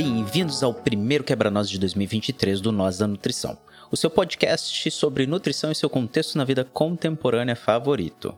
Bem-vindos 0.00 0.62
ao 0.62 0.72
primeiro 0.72 1.24
Quebra-Nós 1.24 1.68
de 1.68 1.76
2023 1.76 2.60
do 2.60 2.70
Nós 2.70 2.98
da 2.98 3.08
Nutrição, 3.08 3.58
o 3.90 3.96
seu 3.96 4.08
podcast 4.08 4.92
sobre 4.92 5.26
nutrição 5.26 5.72
e 5.72 5.74
seu 5.74 5.90
contexto 5.90 6.38
na 6.38 6.44
vida 6.44 6.64
contemporânea 6.64 7.56
favorito. 7.56 8.32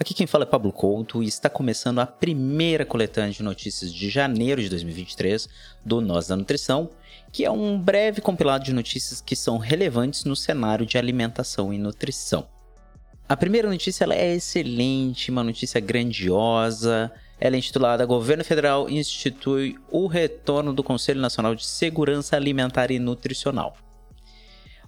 Aqui 0.00 0.14
quem 0.14 0.26
fala 0.26 0.44
é 0.44 0.46
Pablo 0.46 0.72
Couto 0.72 1.22
e 1.22 1.26
está 1.26 1.50
começando 1.50 1.98
a 1.98 2.06
primeira 2.06 2.86
coletânea 2.86 3.30
de 3.30 3.42
notícias 3.42 3.92
de 3.92 4.08
janeiro 4.08 4.62
de 4.62 4.70
2023 4.70 5.50
do 5.84 6.00
Nós 6.00 6.28
da 6.28 6.34
Nutrição, 6.34 6.88
que 7.30 7.44
é 7.44 7.50
um 7.50 7.78
breve 7.78 8.22
compilado 8.22 8.64
de 8.64 8.72
notícias 8.72 9.20
que 9.20 9.36
são 9.36 9.58
relevantes 9.58 10.24
no 10.24 10.34
cenário 10.34 10.86
de 10.86 10.96
alimentação 10.96 11.74
e 11.74 11.78
nutrição. 11.78 12.48
A 13.32 13.36
primeira 13.36 13.66
notícia 13.66 14.04
ela 14.04 14.14
é 14.14 14.34
excelente, 14.34 15.30
uma 15.30 15.42
notícia 15.42 15.80
grandiosa. 15.80 17.10
Ela 17.40 17.56
é 17.56 17.58
intitulada 17.58 18.04
Governo 18.04 18.44
Federal 18.44 18.90
institui 18.90 19.78
o 19.90 20.06
retorno 20.06 20.70
do 20.70 20.84
Conselho 20.84 21.18
Nacional 21.18 21.54
de 21.54 21.64
Segurança 21.64 22.36
Alimentar 22.36 22.90
e 22.90 22.98
Nutricional 22.98 23.74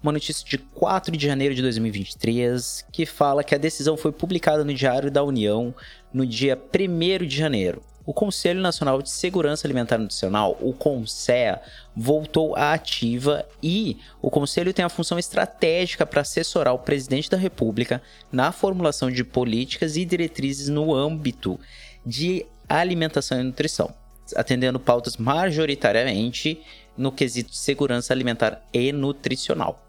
uma 0.03 0.13
notícia 0.13 0.45
de 0.47 0.59
4 0.59 1.17
de 1.17 1.27
janeiro 1.27 1.55
de 1.55 1.63
2023 1.63 2.85
que 2.93 3.07
fala 3.07 3.43
que 3.43 3.55
a 3.55 3.59
decisão 3.59 3.97
foi 3.97 4.13
publicada 4.13 4.63
no 4.63 4.75
Diário 4.75 5.11
da 5.11 5.25
União 5.25 5.75
no 6.13 6.27
dia 6.27 6.61
1 6.63 7.27
de 7.27 7.35
janeiro. 7.35 7.83
O 8.07 8.13
Conselho 8.13 8.61
Nacional 8.61 9.01
de 9.01 9.09
Segurança 9.09 9.67
Alimentar 9.67 9.97
e 9.97 10.03
Nutricional, 10.03 10.59
o 10.61 10.75
CONSEA, 10.75 11.63
voltou 11.97 12.55
à 12.55 12.75
ativa 12.75 13.47
e 13.63 13.97
o 14.21 14.31
Conselho 14.31 14.75
tem 14.75 14.85
a 14.85 14.91
função 14.91 15.19
estratégica 15.19 16.05
para 16.05 16.21
assessorar 16.21 16.75
o 16.75 16.79
presidente 16.79 17.31
da 17.31 17.39
República 17.39 18.03
na 18.31 18.53
formulação 18.53 19.11
de 19.11 19.25
políticas 19.25 19.97
e 19.97 20.05
diretrizes 20.05 20.69
no 20.69 20.95
âmbito 20.95 21.59
de 22.05 22.45
alimentação 22.69 23.41
e 23.41 23.43
nutrição, 23.43 23.95
atendendo 24.37 24.79
pautas 24.79 25.17
majoritariamente 25.17 26.61
no 26.99 27.11
quesito 27.11 27.53
de 27.53 27.57
segurança 27.57 28.13
alimentar 28.13 28.63
e 28.71 28.93
nutricional. 28.93 29.83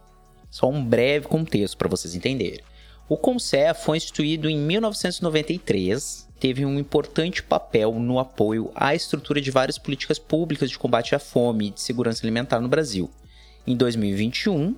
Só 0.49 0.69
um 0.69 0.83
breve 0.83 1.27
contexto 1.27 1.75
para 1.75 1.89
vocês 1.89 2.15
entenderem. 2.15 2.63
O 3.07 3.15
CONSEA 3.15 3.75
foi 3.75 3.97
instituído 3.97 4.49
em 4.49 4.57
1993, 4.57 6.27
teve 6.39 6.65
um 6.65 6.79
importante 6.79 7.43
papel 7.43 7.93
no 7.99 8.17
apoio 8.17 8.71
à 8.73 8.95
estrutura 8.95 9.39
de 9.39 9.51
várias 9.51 9.77
políticas 9.77 10.17
públicas 10.17 10.71
de 10.71 10.79
combate 10.79 11.13
à 11.13 11.19
fome 11.19 11.67
e 11.67 11.71
de 11.71 11.81
segurança 11.81 12.25
alimentar 12.25 12.59
no 12.59 12.67
Brasil. 12.67 13.09
Em 13.67 13.75
2021, 13.75 14.75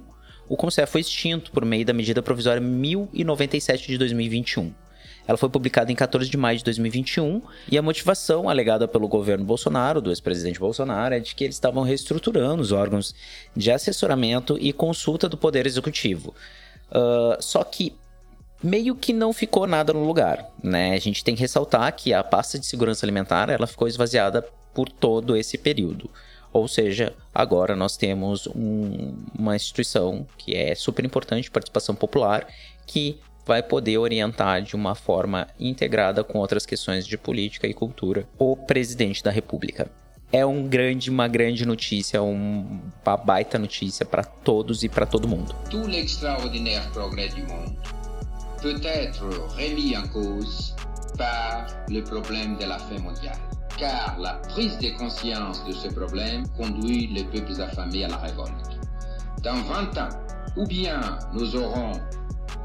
o 0.49 0.57
CONSEA 0.57 0.85
foi 0.85 1.01
extinto 1.01 1.51
por 1.51 1.63
meio 1.63 1.85
da 1.85 1.93
medida 1.93 2.21
provisória 2.21 2.59
1097 2.61 3.87
de 3.87 3.97
2021 3.97 4.73
ela 5.27 5.37
foi 5.37 5.49
publicada 5.49 5.91
em 5.91 5.95
14 5.95 6.29
de 6.29 6.37
maio 6.37 6.57
de 6.57 6.63
2021 6.63 7.41
e 7.69 7.77
a 7.77 7.81
motivação 7.81 8.47
alegada 8.49 8.87
pelo 8.87 9.09
governo 9.09 9.43
Bolsonaro, 9.43 9.99
do 9.99 10.09
ex-presidente 10.09 10.57
Bolsonaro, 10.57 11.13
é 11.13 11.19
de 11.19 11.35
que 11.35 11.43
eles 11.43 11.57
estavam 11.57 11.83
reestruturando 11.83 12.61
os 12.61 12.71
órgãos 12.71 13.13
de 13.53 13.69
assessoramento 13.69 14.57
e 14.57 14.71
consulta 14.71 15.27
do 15.27 15.37
Poder 15.37 15.67
Executivo. 15.67 16.33
Uh, 16.89 17.41
só 17.41 17.61
que 17.65 17.93
meio 18.63 18.95
que 18.95 19.13
não 19.13 19.31
ficou 19.33 19.67
nada 19.67 19.93
no 19.93 20.05
lugar, 20.05 20.49
né? 20.63 20.93
A 20.93 20.99
gente 20.99 21.23
tem 21.23 21.35
que 21.35 21.41
ressaltar 21.41 21.93
que 21.95 22.13
a 22.13 22.23
pasta 22.23 22.57
de 22.57 22.65
segurança 22.65 23.05
alimentar 23.05 23.49
ela 23.49 23.67
ficou 23.67 23.87
esvaziada 23.87 24.45
por 24.73 24.89
todo 24.89 25.35
esse 25.35 25.57
período. 25.57 26.09
Ou 26.51 26.67
seja, 26.67 27.13
agora 27.33 27.75
nós 27.75 27.97
temos 27.97 28.47
um, 28.47 29.13
uma 29.37 29.55
instituição 29.55 30.25
que 30.37 30.55
é 30.55 30.73
super 30.75 31.05
importante, 31.05 31.51
participação 31.51 31.93
popular, 31.93 32.47
que 32.85 33.19
vai 33.45 33.63
poder 33.63 33.97
orientar 33.97 34.61
de 34.61 34.75
uma 34.75 34.95
forma 34.95 35.47
integrada 35.59 36.23
com 36.23 36.39
outras 36.39 36.65
questões 36.65 37.07
de 37.07 37.17
política 37.17 37.67
e 37.67 37.73
cultura 37.73 38.27
o 38.37 38.55
presidente 38.55 39.23
da 39.23 39.31
República. 39.31 39.89
É 40.31 40.45
um 40.45 40.67
grande, 40.67 41.09
uma 41.09 41.27
grande 41.27 41.65
notícia, 41.65 42.21
um, 42.21 42.81
uma 43.05 43.15
baita 43.15 43.57
notícia 43.57 44.05
para 44.05 44.23
todos 44.23 44.83
e 44.83 44.89
para 44.89 45.05
todo 45.05 45.27
mundo. 45.27 45.55
Tout 45.69 45.87
l'extraordinaire 45.87 46.85
progrès 46.91 47.33
du 47.33 47.43
peut 48.67 48.81
être 48.83 49.23
remis 49.55 49.95
en 49.95 50.05
cause 50.07 50.75
par 51.17 51.67
le 51.89 52.03
problème 52.03 52.57
de 52.57 52.65
la 52.65 52.77
faim 52.77 52.99
mondiale. 53.01 53.39
Car 53.77 54.19
la 54.19 54.33
prise 54.49 54.77
de 54.79 54.89
conscience 54.97 55.63
de 55.65 55.71
ce 55.71 55.87
problème 55.87 56.43
conduit 56.57 57.07
les 57.07 57.23
peuples 57.23 57.61
affamés 57.61 58.03
à 58.03 58.09
la 58.09 58.17
révolte. 58.17 58.79
Dans 59.41 59.61
20 59.61 59.97
ans, 59.97 60.09
ou 60.57 60.65
bien 60.65 60.99
nous 61.33 61.55
aurons 61.55 61.93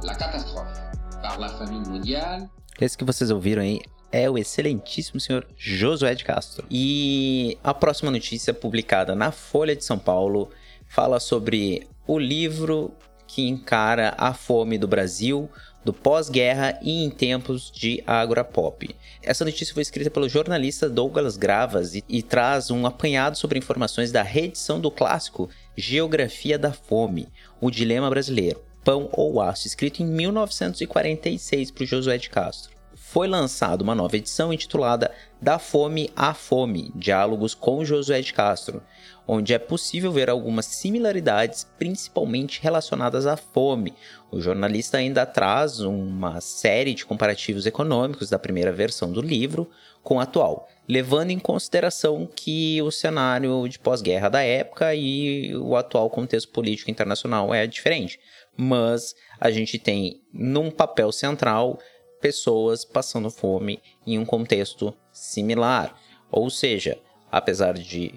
La 0.04 0.14
catástrofe 0.16 0.80
par 1.22 1.38
la 1.38 1.48
famine 1.48 1.86
mondiale. 1.88 2.48
Esse 2.80 2.96
que 2.96 3.04
vocês 3.04 3.30
ouviram 3.30 3.62
aí 3.62 3.78
é 4.10 4.28
o 4.28 4.36
excelentíssimo 4.36 5.20
senhor 5.20 5.46
Josué 5.56 6.16
de 6.16 6.24
Castro. 6.24 6.66
E 6.68 7.56
a 7.62 7.72
próxima 7.72 8.10
notícia 8.10 8.52
publicada 8.52 9.14
na 9.14 9.30
Folha 9.30 9.76
de 9.76 9.84
São 9.84 9.98
Paulo 9.98 10.50
fala 10.88 11.20
sobre 11.20 11.86
o 12.08 12.18
livro 12.18 12.92
que 13.32 13.48
encara 13.48 14.14
a 14.18 14.34
fome 14.34 14.76
do 14.76 14.86
Brasil, 14.86 15.48
do 15.84 15.92
pós-guerra 15.92 16.78
e 16.82 17.04
em 17.04 17.10
tempos 17.10 17.70
de 17.70 18.02
agropop. 18.06 18.94
Essa 19.22 19.44
notícia 19.44 19.74
foi 19.74 19.82
escrita 19.82 20.10
pelo 20.10 20.28
jornalista 20.28 20.88
Douglas 20.88 21.36
Gravas 21.36 21.94
e, 21.94 22.04
e, 22.08 22.22
traz 22.22 22.70
um 22.70 22.86
apanhado 22.86 23.36
sobre 23.36 23.58
informações 23.58 24.12
da 24.12 24.22
reedição 24.22 24.80
do 24.80 24.90
clássico 24.90 25.48
Geografia 25.76 26.58
da 26.58 26.72
Fome, 26.72 27.28
o 27.60 27.70
Dilema 27.70 28.10
Brasileiro. 28.10 28.60
Pão 28.84 29.08
ou 29.12 29.40
Aço, 29.40 29.66
escrito 29.66 30.02
em 30.02 30.06
1946 30.06 31.70
por 31.70 31.86
Josué 31.86 32.18
de 32.18 32.28
Castro. 32.28 32.81
Foi 33.12 33.28
lançada 33.28 33.84
uma 33.84 33.94
nova 33.94 34.16
edição 34.16 34.54
intitulada 34.54 35.12
Da 35.38 35.58
Fome 35.58 36.08
à 36.16 36.32
Fome 36.32 36.90
Diálogos 36.94 37.52
com 37.52 37.84
Josué 37.84 38.22
de 38.22 38.32
Castro, 38.32 38.82
onde 39.28 39.52
é 39.52 39.58
possível 39.58 40.10
ver 40.10 40.30
algumas 40.30 40.64
similaridades, 40.64 41.70
principalmente 41.76 42.62
relacionadas 42.62 43.26
à 43.26 43.36
fome. 43.36 43.92
O 44.30 44.40
jornalista 44.40 44.96
ainda 44.96 45.26
traz 45.26 45.80
uma 45.80 46.40
série 46.40 46.94
de 46.94 47.04
comparativos 47.04 47.66
econômicos 47.66 48.30
da 48.30 48.38
primeira 48.38 48.72
versão 48.72 49.12
do 49.12 49.20
livro 49.20 49.68
com 50.02 50.18
a 50.18 50.22
atual, 50.22 50.66
levando 50.88 51.32
em 51.32 51.38
consideração 51.38 52.26
que 52.34 52.80
o 52.80 52.90
cenário 52.90 53.68
de 53.68 53.78
pós-guerra 53.78 54.30
da 54.30 54.40
época 54.40 54.94
e 54.94 55.54
o 55.54 55.76
atual 55.76 56.08
contexto 56.08 56.50
político 56.50 56.90
internacional 56.90 57.52
é 57.52 57.66
diferente 57.66 58.18
mas 58.56 59.14
a 59.40 59.50
gente 59.50 59.78
tem 59.78 60.22
num 60.32 60.70
papel 60.70 61.10
central 61.10 61.78
pessoas 62.22 62.84
passando 62.84 63.28
fome 63.28 63.82
em 64.06 64.18
um 64.18 64.24
contexto 64.24 64.94
similar. 65.12 65.94
Ou 66.30 66.48
seja, 66.48 66.98
apesar 67.30 67.74
de 67.74 68.14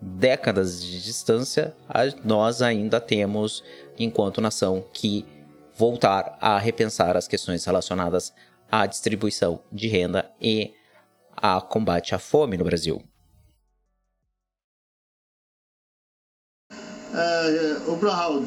décadas 0.00 0.80
de 0.84 1.02
distância, 1.02 1.74
nós 2.22 2.62
ainda 2.62 3.00
temos, 3.00 3.64
enquanto 3.98 4.40
nação, 4.40 4.84
que 4.92 5.26
voltar 5.74 6.38
a 6.40 6.58
repensar 6.58 7.16
as 7.16 7.26
questões 7.26 7.64
relacionadas 7.64 8.32
à 8.70 8.86
distribuição 8.86 9.60
de 9.72 9.88
renda 9.88 10.30
e 10.40 10.72
a 11.34 11.60
combate 11.60 12.14
à 12.14 12.18
fome 12.18 12.56
no 12.56 12.64
Brasil. 12.64 13.02
Obrahau 17.88 18.40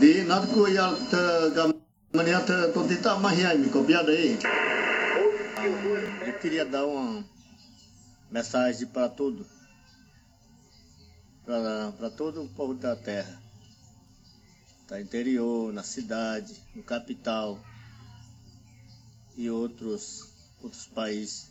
Eu 5.61 6.39
queria 6.39 6.65
dar 6.65 6.85
uma 6.85 7.25
mensagem 8.31 8.87
para 8.87 9.09
tudo, 9.09 9.45
para 11.45 12.09
todo 12.11 12.43
o 12.43 12.49
povo 12.49 12.73
da 12.73 12.95
terra, 12.95 13.41
da 14.87 15.01
interior, 15.01 15.73
na 15.73 15.83
cidade, 15.83 16.55
no 16.73 16.81
capital 16.81 17.59
e 19.35 19.49
outros 19.49 20.29
outros 20.63 20.87
países. 20.87 21.49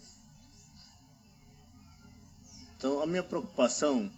Então 2.77 3.03
a 3.03 3.07
minha 3.07 3.23
preocupação 3.23 4.11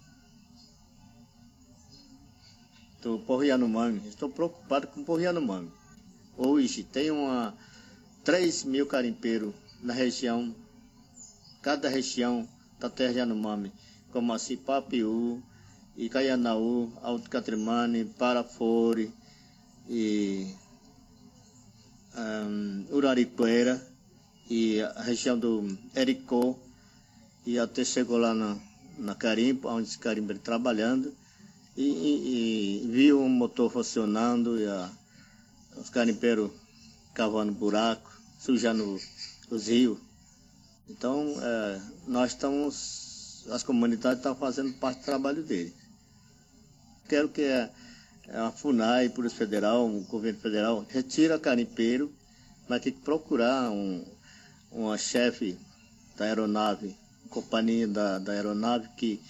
do 3.01 3.19
povo 3.19 3.43
Yanomami. 3.43 4.07
Estou 4.07 4.29
preocupado 4.29 4.87
com 4.87 5.01
o 5.01 5.05
povo 5.05 5.19
Yanomami. 5.19 5.69
Hoje 6.37 6.81
tem 6.81 7.11
uma 7.11 7.53
3 8.23 8.63
mil 8.63 8.85
carimpeiros 8.85 9.53
na 9.81 9.93
região, 9.93 10.55
cada 11.61 11.89
região 11.89 12.47
da 12.79 12.89
terra 12.89 13.13
Yanomami, 13.19 13.71
como 14.11 14.33
assim 14.33 14.57
Papiú, 14.57 15.41
Icaianaú, 15.97 16.91
Alto 17.01 17.29
Catrimane, 17.29 18.05
Parafore 18.05 19.13
e 19.89 20.47
um, 22.17 22.85
e 24.49 24.81
a 24.81 25.01
região 25.01 25.37
do 25.37 25.77
Ericó 25.95 26.57
e 27.45 27.57
até 27.57 27.83
chegou 27.83 28.17
lá 28.17 28.33
na, 28.33 28.57
na 28.97 29.15
Carimbo, 29.15 29.69
onde 29.69 29.87
esse 29.87 29.97
carimbo 29.97 30.37
trabalhando 30.39 31.13
e, 31.75 31.83
e, 31.83 32.83
e, 32.83 32.91
viu 32.91 33.21
um 33.21 33.29
motor 33.29 33.71
funcionando 33.71 34.59
e 34.59 34.67
a, 34.67 34.89
os 35.77 35.89
carimpeiros 35.89 36.51
cavando 37.13 37.53
buraco, 37.53 38.11
sujando 38.37 38.99
os 39.51 39.67
rios. 39.67 39.99
Então, 40.89 41.35
é, 41.41 41.81
nós 42.07 42.31
estamos, 42.31 43.45
as 43.51 43.63
comunidades 43.63 44.19
estão 44.19 44.35
fazendo 44.35 44.73
parte 44.73 44.99
do 44.99 45.05
trabalho 45.05 45.43
dele. 45.43 45.73
Quero 47.07 47.29
que 47.29 47.43
a, 47.43 47.69
a 48.47 48.51
FUNAI, 48.51 49.09
Polícia 49.09 49.37
Federal, 49.37 49.87
o 49.87 50.01
governo 50.05 50.39
federal, 50.39 50.85
retira 50.89 51.37
carimpeiro, 51.37 52.11
mas 52.67 52.81
tem 52.81 52.93
que 52.93 53.01
procurar 53.01 53.69
um, 53.69 54.05
uma 54.71 54.97
chefe 54.97 55.57
da 56.17 56.25
aeronave, 56.25 56.95
companhia 57.29 57.87
da, 57.87 58.19
da 58.19 58.31
aeronave 58.31 58.87
que, 58.97 59.21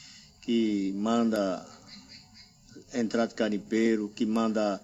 que 0.41 0.93
manda 0.95 1.65
entrar 2.93 3.25
de 3.25 3.33
carimpeiro, 3.33 4.09
que 4.09 4.25
manda 4.25 4.81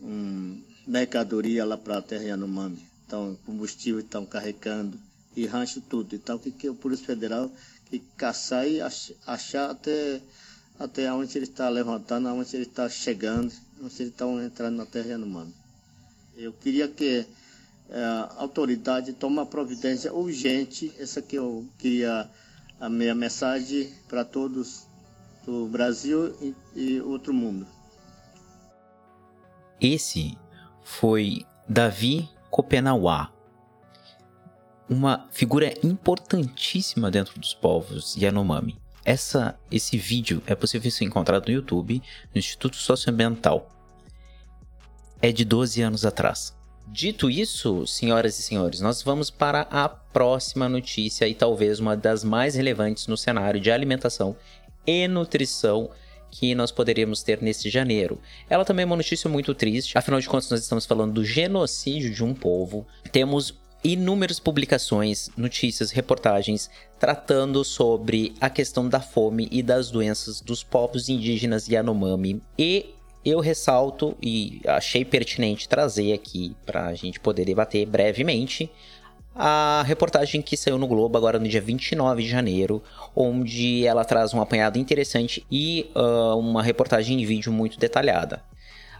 um, 0.00 0.62
mercadoria 0.86 1.64
lá 1.64 1.76
para 1.76 1.98
a 1.98 2.02
terra 2.02 2.24
Yanomami. 2.24 2.89
Então, 3.10 3.36
combustível 3.44 3.98
estão 3.98 4.24
carregando 4.24 4.96
e 5.34 5.44
rancho 5.44 5.80
tudo. 5.80 6.14
Então, 6.14 6.38
que, 6.38 6.52
que 6.52 6.68
o 6.68 6.76
Polícia 6.76 7.06
Federal 7.06 7.50
que 7.86 7.98
caçar 8.16 8.68
e 8.68 8.80
achar 8.80 9.68
até, 9.68 10.20
até 10.78 11.12
onde 11.12 11.36
ele 11.36 11.44
está 11.44 11.68
levantando, 11.68 12.28
onde 12.28 12.54
ele 12.54 12.66
está 12.66 12.88
chegando, 12.88 13.52
onde 13.82 14.00
ele 14.00 14.10
está 14.10 14.26
entrando 14.26 14.76
na 14.76 14.86
terra 14.86 15.08
Yanomami. 15.08 15.52
Eu 16.36 16.52
queria 16.52 16.86
que 16.86 17.26
é, 17.88 18.00
a 18.00 18.32
autoridade 18.36 19.12
tome 19.14 19.38
uma 19.38 19.46
providência 19.46 20.14
urgente. 20.14 20.94
Essa 20.96 21.20
que 21.20 21.34
eu 21.34 21.66
queria 21.78 22.30
a 22.78 22.88
minha 22.88 23.12
mensagem 23.12 23.92
para 24.06 24.24
todos 24.24 24.86
do 25.44 25.66
Brasil 25.66 26.32
e, 26.40 26.54
e 26.76 27.00
outro 27.00 27.34
mundo. 27.34 27.66
Esse 29.80 30.38
foi 30.84 31.44
Davi 31.68 32.28
Kopenawa, 32.50 33.32
uma 34.88 35.28
figura 35.30 35.72
importantíssima 35.86 37.10
dentro 37.10 37.38
dos 37.38 37.54
povos 37.54 38.16
Yanomami. 38.16 38.76
Essa, 39.04 39.58
esse 39.70 39.96
vídeo 39.96 40.42
é 40.46 40.54
possível 40.54 40.90
ser 40.90 41.04
encontrado 41.04 41.46
no 41.46 41.54
YouTube, 41.54 42.02
no 42.34 42.38
Instituto 42.38 42.76
Socioambiental. 42.76 43.70
É 45.22 45.30
de 45.30 45.44
12 45.44 45.80
anos 45.80 46.04
atrás. 46.04 46.54
Dito 46.88 47.30
isso, 47.30 47.86
senhoras 47.86 48.36
e 48.38 48.42
senhores, 48.42 48.80
nós 48.80 49.00
vamos 49.00 49.30
para 49.30 49.60
a 49.70 49.88
próxima 49.88 50.68
notícia 50.68 51.28
e 51.28 51.34
talvez 51.34 51.78
uma 51.78 51.96
das 51.96 52.24
mais 52.24 52.56
relevantes 52.56 53.06
no 53.06 53.16
cenário 53.16 53.60
de 53.60 53.70
alimentação 53.70 54.36
e 54.84 55.06
nutrição 55.06 55.90
que 56.30 56.54
nós 56.54 56.70
poderíamos 56.70 57.22
ter 57.22 57.42
nesse 57.42 57.68
janeiro. 57.68 58.20
Ela 58.48 58.64
também 58.64 58.84
é 58.84 58.86
uma 58.86 58.96
notícia 58.96 59.28
muito 59.28 59.54
triste, 59.54 59.96
afinal 59.98 60.20
de 60.20 60.28
contas, 60.28 60.50
nós 60.50 60.60
estamos 60.60 60.86
falando 60.86 61.12
do 61.12 61.24
genocídio 61.24 62.12
de 62.12 62.24
um 62.24 62.34
povo. 62.34 62.86
Temos 63.10 63.58
inúmeras 63.82 64.38
publicações, 64.38 65.30
notícias, 65.36 65.90
reportagens 65.90 66.70
tratando 66.98 67.64
sobre 67.64 68.34
a 68.40 68.50
questão 68.50 68.88
da 68.88 69.00
fome 69.00 69.48
e 69.50 69.62
das 69.62 69.90
doenças 69.90 70.40
dos 70.40 70.62
povos 70.62 71.08
indígenas 71.08 71.66
Yanomami. 71.66 72.42
E 72.58 72.94
eu 73.24 73.40
ressalto 73.40 74.16
e 74.22 74.60
achei 74.66 75.04
pertinente 75.04 75.68
trazer 75.68 76.12
aqui 76.12 76.54
para 76.64 76.86
a 76.86 76.94
gente 76.94 77.20
poder 77.20 77.44
debater 77.44 77.86
brevemente 77.86 78.70
a 79.34 79.82
reportagem 79.86 80.42
que 80.42 80.56
saiu 80.56 80.78
no 80.78 80.86
Globo 80.86 81.16
agora 81.16 81.38
no 81.38 81.48
dia 81.48 81.60
29 81.60 82.22
de 82.22 82.28
janeiro, 82.28 82.82
onde 83.14 83.86
ela 83.86 84.04
traz 84.04 84.34
um 84.34 84.40
apanhado 84.40 84.78
interessante 84.78 85.44
e 85.50 85.90
uh, 85.94 86.36
uma 86.38 86.62
reportagem 86.62 87.20
em 87.20 87.24
vídeo 87.24 87.52
muito 87.52 87.78
detalhada. 87.78 88.42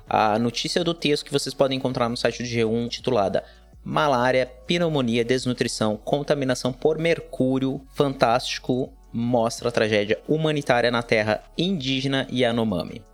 A 0.08 0.38
notícia 0.38 0.82
do 0.82 0.94
texto 0.94 1.24
que 1.24 1.32
vocês 1.32 1.54
podem 1.54 1.78
encontrar 1.78 2.08
no 2.08 2.16
site 2.16 2.42
do 2.42 2.48
G1, 2.48 2.88
titulada 2.88 3.44
Malária, 3.82 4.46
pneumonia, 4.66 5.24
desnutrição, 5.24 5.96
contaminação 5.96 6.72
por 6.72 6.98
mercúrio, 6.98 7.80
fantástico, 7.94 8.92
mostra 9.12 9.68
a 9.68 9.72
tragédia 9.72 10.20
humanitária 10.28 10.90
na 10.90 11.02
terra 11.02 11.42
indígena 11.56 12.26
Yanomami. 12.30 13.09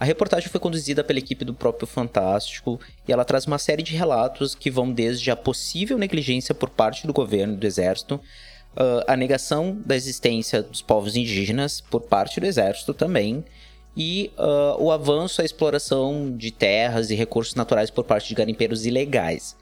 A 0.00 0.04
reportagem 0.06 0.48
foi 0.48 0.58
conduzida 0.58 1.04
pela 1.04 1.18
equipe 1.18 1.44
do 1.44 1.52
próprio 1.52 1.86
Fantástico 1.86 2.80
e 3.06 3.12
ela 3.12 3.22
traz 3.22 3.44
uma 3.44 3.58
série 3.58 3.82
de 3.82 3.94
relatos 3.94 4.54
que 4.54 4.70
vão 4.70 4.90
desde 4.90 5.30
a 5.30 5.36
possível 5.36 5.98
negligência 5.98 6.54
por 6.54 6.70
parte 6.70 7.06
do 7.06 7.12
governo 7.12 7.52
e 7.52 7.56
do 7.58 7.66
exército, 7.66 8.14
uh, 8.14 9.04
a 9.06 9.14
negação 9.14 9.78
da 9.84 9.94
existência 9.94 10.62
dos 10.62 10.80
povos 10.80 11.16
indígenas 11.16 11.82
por 11.82 12.00
parte 12.00 12.40
do 12.40 12.46
exército 12.46 12.94
também, 12.94 13.44
e 13.94 14.32
uh, 14.38 14.82
o 14.82 14.90
avanço 14.90 15.42
à 15.42 15.44
exploração 15.44 16.34
de 16.34 16.50
terras 16.50 17.10
e 17.10 17.14
recursos 17.14 17.54
naturais 17.54 17.90
por 17.90 18.04
parte 18.04 18.26
de 18.26 18.34
garimpeiros 18.34 18.86
ilegais. 18.86 19.54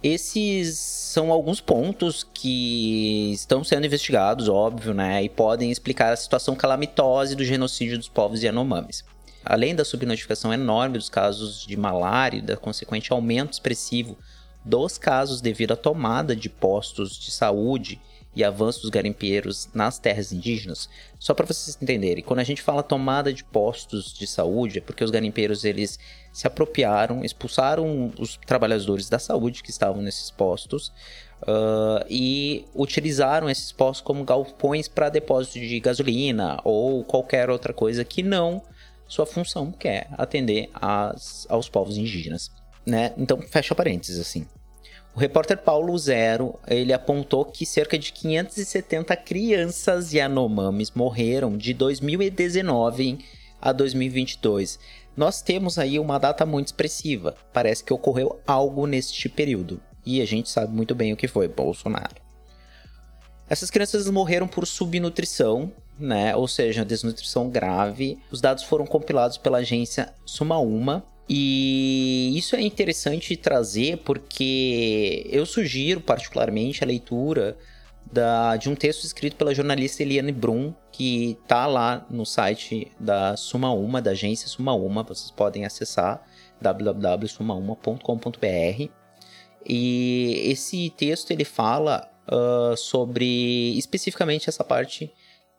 Esses 0.00 0.78
são 0.78 1.32
alguns 1.32 1.60
pontos 1.60 2.24
que 2.32 3.32
estão 3.32 3.64
sendo 3.64 3.86
investigados, 3.86 4.48
óbvio, 4.48 4.94
né, 4.94 5.24
e 5.24 5.28
podem 5.28 5.72
explicar 5.72 6.12
a 6.12 6.16
situação 6.16 6.54
calamitosa 6.54 7.34
do 7.34 7.44
genocídio 7.44 7.98
dos 7.98 8.08
povos 8.08 8.44
Yanomamis 8.44 9.02
além 9.46 9.74
da 9.74 9.84
subnotificação 9.84 10.52
enorme 10.52 10.98
dos 10.98 11.08
casos 11.08 11.64
de 11.64 11.76
malária 11.76 12.38
e 12.38 12.42
da 12.42 12.56
consequente 12.56 13.12
aumento 13.12 13.52
expressivo 13.52 14.18
dos 14.64 14.98
casos 14.98 15.40
devido 15.40 15.72
à 15.72 15.76
tomada 15.76 16.34
de 16.34 16.48
postos 16.48 17.16
de 17.18 17.30
saúde 17.30 18.00
e 18.34 18.44
avanço 18.44 18.82
dos 18.82 18.90
garimpeiros 18.90 19.66
nas 19.72 19.98
terras 19.98 20.30
indígenas, 20.30 20.90
só 21.18 21.32
para 21.32 21.46
vocês 21.46 21.78
entenderem, 21.80 22.22
quando 22.22 22.40
a 22.40 22.44
gente 22.44 22.60
fala 22.60 22.82
tomada 22.82 23.32
de 23.32 23.42
postos 23.42 24.12
de 24.12 24.26
saúde, 24.26 24.78
é 24.78 24.80
porque 24.82 25.02
os 25.02 25.10
garimpeiros 25.10 25.64
eles 25.64 25.98
se 26.34 26.46
apropriaram, 26.46 27.24
expulsaram 27.24 28.12
os 28.18 28.36
trabalhadores 28.46 29.08
da 29.08 29.18
saúde 29.18 29.62
que 29.62 29.70
estavam 29.70 30.02
nesses 30.02 30.30
postos 30.30 30.88
uh, 31.44 32.04
e 32.10 32.66
utilizaram 32.74 33.48
esses 33.48 33.72
postos 33.72 34.02
como 34.02 34.22
galpões 34.22 34.86
para 34.86 35.08
depósito 35.08 35.58
de 35.58 35.80
gasolina 35.80 36.60
ou 36.62 37.02
qualquer 37.04 37.48
outra 37.48 37.72
coisa 37.72 38.04
que 38.04 38.22
não 38.22 38.62
sua 39.08 39.26
função, 39.26 39.72
que 39.72 39.88
é 39.88 40.06
atender 40.12 40.70
as, 40.74 41.46
aos 41.48 41.68
povos 41.68 41.96
indígenas. 41.96 42.50
Né? 42.84 43.12
Então, 43.16 43.40
fecha 43.42 43.74
parênteses, 43.74 44.18
assim. 44.18 44.46
O 45.14 45.18
repórter 45.18 45.56
Paulo 45.56 45.96
Zero, 45.96 46.58
ele 46.66 46.92
apontou 46.92 47.44
que 47.44 47.64
cerca 47.64 47.98
de 47.98 48.12
570 48.12 49.16
crianças 49.16 50.12
Yanomamis 50.12 50.90
morreram 50.90 51.56
de 51.56 51.72
2019 51.72 53.18
a 53.60 53.72
2022. 53.72 54.78
Nós 55.16 55.40
temos 55.40 55.78
aí 55.78 55.98
uma 55.98 56.18
data 56.18 56.44
muito 56.44 56.66
expressiva. 56.66 57.34
Parece 57.50 57.82
que 57.82 57.94
ocorreu 57.94 58.38
algo 58.46 58.86
neste 58.86 59.28
período. 59.28 59.80
E 60.04 60.20
a 60.20 60.26
gente 60.26 60.50
sabe 60.50 60.74
muito 60.74 60.94
bem 60.94 61.14
o 61.14 61.16
que 61.16 61.26
foi, 61.26 61.48
Bolsonaro. 61.48 62.16
Essas 63.48 63.70
crianças 63.70 64.10
morreram 64.10 64.46
por 64.46 64.66
subnutrição, 64.66 65.72
né? 65.98 66.36
Ou 66.36 66.46
seja, 66.46 66.84
desnutrição 66.84 67.48
grave. 67.48 68.18
Os 68.30 68.40
dados 68.40 68.64
foram 68.64 68.86
compilados 68.86 69.38
pela 69.38 69.58
agência 69.58 70.12
Sumauma. 70.24 71.04
E 71.28 72.32
isso 72.36 72.54
é 72.54 72.62
interessante 72.62 73.36
trazer 73.36 73.98
porque 73.98 75.26
eu 75.28 75.44
sugiro 75.44 76.00
particularmente 76.00 76.84
a 76.84 76.86
leitura 76.86 77.56
da, 78.12 78.56
de 78.56 78.68
um 78.68 78.76
texto 78.76 79.02
escrito 79.04 79.34
pela 79.36 79.52
jornalista 79.52 80.02
Eliane 80.02 80.30
Brum, 80.30 80.72
que 80.92 81.36
está 81.42 81.66
lá 81.66 82.06
no 82.08 82.24
site 82.24 82.92
da 82.98 83.36
Sumauma, 83.36 84.00
da 84.00 84.12
agência 84.12 84.46
Sumauma. 84.46 85.02
Vocês 85.02 85.32
podem 85.32 85.64
acessar 85.64 86.24
www.sumauma.com.br. 86.60 88.90
E 89.68 90.42
esse 90.44 90.90
texto 90.96 91.32
ele 91.32 91.44
fala 91.44 92.08
uh, 92.28 92.76
sobre 92.76 93.76
especificamente 93.76 94.48
essa 94.48 94.62
parte 94.62 95.12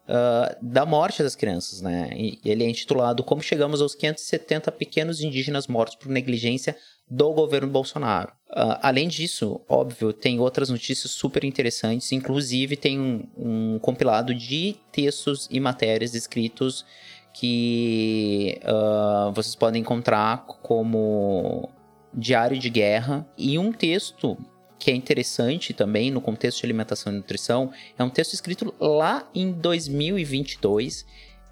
uh, 0.07 0.55
da 0.61 0.85
morte 0.85 1.21
das 1.21 1.35
crianças, 1.35 1.81
né? 1.81 2.09
E 2.15 2.39
ele 2.45 2.63
é 2.63 2.69
intitulado 2.69 3.23
Como 3.23 3.41
Chegamos 3.41 3.81
aos 3.81 3.93
570 3.95 4.71
Pequenos 4.71 5.21
Indígenas 5.21 5.67
Mortos 5.67 5.95
por 5.95 6.09
Negligência 6.09 6.75
do 7.09 7.31
Governo 7.33 7.69
Bolsonaro. 7.69 8.31
Uh, 8.49 8.79
além 8.81 9.07
disso, 9.07 9.61
óbvio, 9.67 10.11
tem 10.11 10.39
outras 10.39 10.69
notícias 10.69 11.11
super 11.11 11.43
interessantes, 11.43 12.11
inclusive 12.11 12.75
tem 12.75 12.99
um, 12.99 13.27
um 13.37 13.79
compilado 13.79 14.33
de 14.33 14.75
textos 14.91 15.47
e 15.51 15.59
matérias 15.59 16.13
escritos 16.13 16.85
que 17.33 18.59
uh, 18.63 19.31
vocês 19.31 19.55
podem 19.55 19.81
encontrar 19.81 20.45
como 20.63 21.69
Diário 22.13 22.57
de 22.57 22.69
Guerra 22.69 23.27
e 23.37 23.59
um 23.59 23.71
texto 23.71 24.37
que 24.79 24.91
é 24.91 24.95
interessante 24.95 25.73
também 25.73 26.11
no 26.11 26.21
contexto 26.21 26.59
de 26.59 26.65
alimentação 26.65 27.11
e 27.11 27.15
nutrição, 27.15 27.71
é 27.97 28.03
um 28.03 28.09
texto 28.09 28.33
escrito 28.33 28.73
lá 28.79 29.27
em 29.33 29.51
2022 29.51 31.05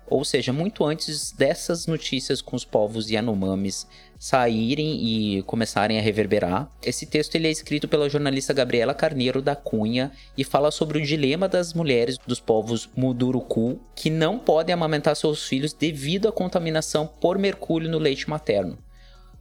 Ou 0.07 0.23
seja, 0.23 0.53
muito 0.53 0.85
antes 0.85 1.31
dessas 1.31 1.87
notícias 1.87 2.39
com 2.39 2.55
os 2.55 2.63
povos 2.63 3.09
Yanomamis 3.09 3.87
saírem 4.19 5.01
e 5.03 5.41
começarem 5.43 5.97
a 5.97 6.01
reverberar. 6.01 6.71
Esse 6.83 7.05
texto 7.05 7.35
ele 7.35 7.47
é 7.47 7.51
escrito 7.51 7.87
pela 7.87 8.09
jornalista 8.09 8.53
Gabriela 8.53 8.93
Carneiro 8.93 9.41
da 9.41 9.55
Cunha 9.55 10.11
e 10.37 10.43
fala 10.43 10.69
sobre 10.69 10.99
o 10.99 11.01
dilema 11.01 11.47
das 11.47 11.73
mulheres 11.73 12.17
dos 12.25 12.39
povos 12.39 12.87
Muduruku 12.95 13.79
que 13.95 14.09
não 14.09 14.37
podem 14.37 14.73
amamentar 14.73 15.15
seus 15.15 15.47
filhos 15.47 15.73
devido 15.73 16.27
à 16.27 16.31
contaminação 16.31 17.07
por 17.07 17.37
mercúrio 17.37 17.89
no 17.89 17.97
leite 17.97 18.29
materno. 18.29 18.84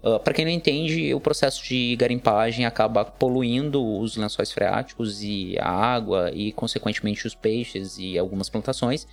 Uh, 0.04 0.20
para 0.20 0.34
quem 0.34 0.44
não 0.44 0.52
entende, 0.52 1.14
o 1.14 1.20
processo 1.20 1.64
de 1.64 1.96
garimpagem 1.96 2.66
acaba 2.66 3.06
poluindo 3.06 3.82
os 3.98 4.18
lençóis 4.18 4.52
freáticos 4.52 5.22
e 5.22 5.56
a 5.58 5.70
água 5.70 6.30
e, 6.34 6.52
consequentemente, 6.52 7.26
os 7.26 7.34
peixes 7.34 7.96
e 7.98 8.18
algumas 8.18 8.50
plantações 8.50 9.06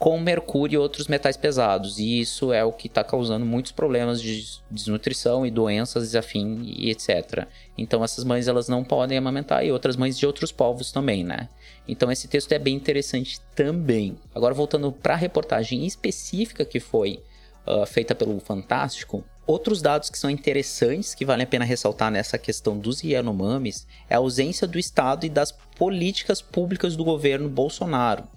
com 0.00 0.18
mercúrio 0.18 0.76
e 0.76 0.78
outros 0.78 1.08
metais 1.08 1.36
pesados. 1.36 1.98
E 1.98 2.22
isso 2.22 2.54
é 2.54 2.64
o 2.64 2.72
que 2.72 2.86
está 2.86 3.04
causando 3.04 3.44
muitos 3.44 3.70
problemas 3.70 4.20
de 4.22 4.42
desnutrição 4.70 5.44
e 5.44 5.50
doenças 5.50 6.14
afim 6.14 6.62
e 6.64 6.90
etc. 6.90 7.46
Então 7.76 8.02
essas 8.02 8.24
mães 8.24 8.48
elas 8.48 8.66
não 8.66 8.82
podem 8.82 9.18
amamentar 9.18 9.62
e 9.62 9.70
outras 9.70 9.96
mães 9.96 10.18
de 10.18 10.24
outros 10.24 10.50
povos 10.50 10.90
também, 10.90 11.22
né? 11.22 11.50
Então 11.86 12.10
esse 12.10 12.26
texto 12.28 12.50
é 12.52 12.58
bem 12.58 12.76
interessante 12.76 13.38
também. 13.54 14.16
Agora 14.34 14.54
voltando 14.54 14.90
para 14.90 15.12
a 15.12 15.18
reportagem 15.18 15.84
específica 15.84 16.64
que 16.64 16.80
foi 16.80 17.22
uh, 17.66 17.84
feita 17.84 18.14
pelo 18.14 18.40
Fantástico, 18.40 19.22
Outros 19.50 19.82
dados 19.82 20.08
que 20.08 20.16
são 20.16 20.30
interessantes, 20.30 21.12
que 21.12 21.24
vale 21.24 21.42
a 21.42 21.46
pena 21.46 21.64
ressaltar 21.64 22.08
nessa 22.08 22.38
questão 22.38 22.78
dos 22.78 23.02
Yanomamis, 23.02 23.84
é 24.08 24.14
a 24.14 24.18
ausência 24.18 24.64
do 24.64 24.78
Estado 24.78 25.26
e 25.26 25.28
das 25.28 25.50
políticas 25.50 26.40
públicas 26.40 26.94
do 26.94 27.02
governo 27.02 27.48
Bolsonaro 27.48 28.28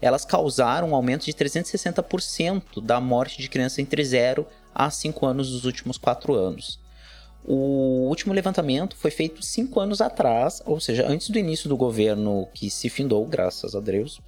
elas 0.00 0.24
causaram 0.24 0.90
um 0.90 0.94
aumento 0.96 1.24
de 1.24 1.32
360% 1.32 2.82
da 2.82 3.00
morte 3.00 3.40
de 3.40 3.48
crianças 3.48 3.78
entre 3.78 4.02
0 4.04 4.44
a 4.74 4.90
5 4.90 5.24
anos 5.24 5.52
nos 5.52 5.64
últimos 5.64 5.96
4 5.96 6.34
anos. 6.34 6.80
O 7.44 8.08
último 8.08 8.34
levantamento 8.34 8.96
foi 8.96 9.12
feito 9.12 9.44
5 9.44 9.78
anos 9.78 10.00
atrás, 10.00 10.60
ou 10.66 10.80
seja, 10.80 11.06
antes 11.06 11.30
do 11.30 11.38
início 11.38 11.68
do 11.68 11.76
governo 11.76 12.48
que 12.52 12.68
se 12.68 12.88
findou, 12.88 13.24
graças 13.26 13.76
a 13.76 13.80
Deus, 13.80 14.20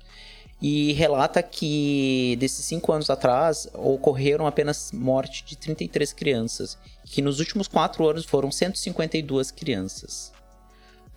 e 0.66 0.94
relata 0.94 1.42
que 1.42 2.36
desses 2.40 2.64
5 2.64 2.90
anos 2.90 3.10
atrás 3.10 3.68
ocorreram 3.74 4.46
apenas 4.46 4.92
morte 4.92 5.44
de 5.44 5.58
33 5.58 6.14
crianças, 6.14 6.78
que 7.04 7.20
nos 7.20 7.38
últimos 7.38 7.68
4 7.68 8.08
anos 8.08 8.24
foram 8.24 8.50
152 8.50 9.50
crianças. 9.50 10.32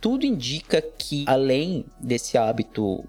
Tudo 0.01 0.25
indica 0.25 0.81
que, 0.81 1.23
além 1.25 1.85
desse 1.97 2.37
hábito 2.37 3.05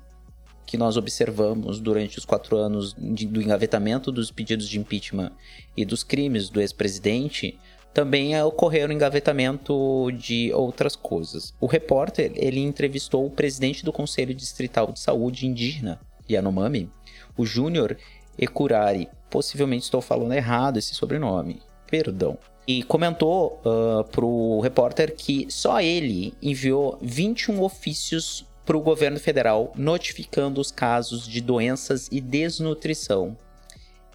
que 0.65 0.79
nós 0.79 0.97
observamos 0.97 1.81
durante 1.81 2.19
os 2.19 2.25
quatro 2.25 2.57
anos 2.57 2.95
de, 2.97 3.27
do 3.27 3.43
engavetamento 3.43 4.13
dos 4.13 4.31
pedidos 4.31 4.69
de 4.69 4.79
impeachment 4.79 5.33
e 5.77 5.85
dos 5.85 6.05
crimes 6.05 6.49
do 6.49 6.61
ex-presidente, 6.61 7.59
também 7.93 8.41
ocorreram 8.41 8.95
engavetamento 8.95 10.13
de 10.13 10.53
outras 10.53 10.95
coisas. 10.95 11.53
O 11.61 11.67
repórter 11.67 12.31
ele 12.37 12.61
entrevistou 12.61 13.27
o 13.27 13.31
presidente 13.31 13.85
do 13.85 13.93
Conselho 13.93 14.33
Distrital 14.33 14.93
de 14.93 15.01
Saúde 15.01 15.45
Indígena, 15.45 15.99
Yanomami, 16.29 16.91
o 17.37 17.45
Júnior 17.45 17.97
Ekurari. 18.39 19.09
Possivelmente 19.31 19.85
estou 19.85 20.01
falando 20.01 20.33
errado 20.33 20.79
esse 20.79 20.95
sobrenome. 20.95 21.61
Perdão. 21.91 22.39
E 22.67 22.83
comentou 22.83 23.61
uh, 23.65 24.05
para 24.05 24.25
o 24.25 24.61
repórter 24.61 25.15
que 25.17 25.47
só 25.51 25.81
ele 25.81 26.35
enviou 26.43 26.99
21 27.01 27.63
ofícios 27.63 28.47
para 28.65 28.77
o 28.77 28.83
governo 28.83 29.19
federal 29.19 29.73
notificando 29.75 30.61
os 30.61 30.71
casos 30.71 31.27
de 31.27 31.41
doenças 31.41 32.09
e 32.13 32.21
desnutrição. 32.21 33.37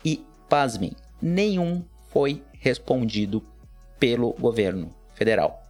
E, 0.05 0.23
pasmem, 0.47 0.91
nenhum 1.19 1.83
foi 2.09 2.43
respondido 2.59 3.43
pelo 3.99 4.33
governo 4.33 4.93
federal. 5.15 5.63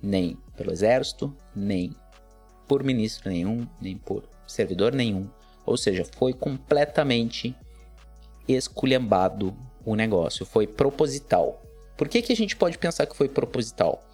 Nem 0.00 0.38
pelo 0.56 0.70
exército, 0.70 1.34
nem 1.54 1.96
por 2.68 2.84
ministro 2.84 3.28
nenhum, 3.28 3.66
nem 3.80 3.96
por 3.96 4.22
servidor 4.46 4.92
nenhum. 4.92 5.28
Ou 5.70 5.76
seja, 5.76 6.04
foi 6.16 6.32
completamente 6.32 7.54
esculhambado 8.48 9.56
o 9.84 9.94
negócio, 9.94 10.44
foi 10.44 10.66
proposital. 10.66 11.62
Por 11.96 12.08
que, 12.08 12.20
que 12.22 12.32
a 12.32 12.36
gente 12.36 12.56
pode 12.56 12.76
pensar 12.76 13.06
que 13.06 13.16
foi 13.16 13.28
proposital? 13.28 14.04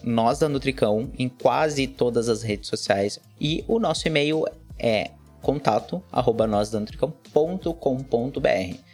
em 1.19 1.29
quase 1.29 1.89
todas 1.89 2.29
as 2.29 2.43
redes 2.43 2.69
sociais. 2.69 3.19
E 3.41 3.65
o 3.67 3.81
nosso 3.81 4.07
e-mail 4.07 4.45
é 4.79 5.11
contato 5.43 6.01
arroba 6.13 6.47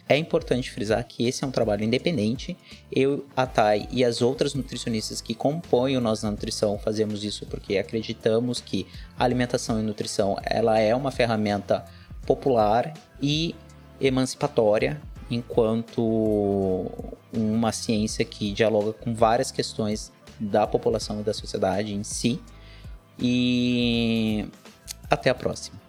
É 0.09 0.15
importante 0.15 0.71
frisar 0.71 1.03
que 1.05 1.27
esse 1.27 1.43
é 1.43 1.47
um 1.47 1.51
trabalho 1.51 1.83
independente. 1.83 2.57
Eu, 2.91 3.25
a 3.35 3.45
Thay 3.45 3.87
e 3.91 4.05
as 4.05 4.21
outras 4.21 4.53
nutricionistas 4.53 5.19
que 5.19 5.35
compõem 5.35 5.97
o 5.97 6.01
Nós 6.01 6.21
da 6.21 6.31
Nutrição 6.31 6.79
fazemos 6.79 7.23
isso 7.23 7.45
porque 7.45 7.77
acreditamos 7.77 8.61
que 8.61 8.87
a 9.19 9.25
alimentação 9.25 9.79
e 9.79 9.83
nutrição 9.83 10.37
ela 10.43 10.79
é 10.79 10.95
uma 10.95 11.11
ferramenta 11.11 11.83
popular 12.25 12.93
e 13.21 13.53
emancipatória 13.99 15.01
enquanto 15.29 16.89
uma 17.33 17.73
ciência 17.73 18.23
que 18.23 18.53
dialoga 18.53 18.93
com 18.93 19.13
várias 19.13 19.51
questões 19.51 20.11
da 20.39 20.65
população 20.65 21.19
e 21.19 21.23
da 21.23 21.33
sociedade 21.33 21.93
em 21.93 22.03
si. 22.03 22.39
E 23.19 24.47
até 25.09 25.29
a 25.29 25.35
próxima. 25.35 25.86